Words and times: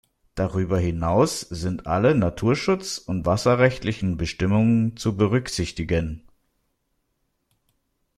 Darüber 0.33 0.79
hinaus 0.79 1.41
sind 1.41 1.85
alle 1.85 2.15
naturschutz- 2.15 2.97
und 2.97 3.27
wasserrechtlichen 3.27 4.17
Bestimmungen 4.17 4.97
zu 4.97 5.15
berücksichtigen. 5.15 6.23